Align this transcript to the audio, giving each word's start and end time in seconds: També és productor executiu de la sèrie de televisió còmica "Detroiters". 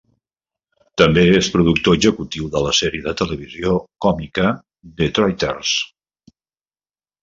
També 1.01 1.25
és 1.41 1.49
productor 1.57 1.97
executiu 1.99 2.49
de 2.57 2.63
la 2.69 2.73
sèrie 2.79 3.05
de 3.11 3.15
televisió 3.23 3.77
còmica 4.09 4.51
"Detroiters". 5.05 5.81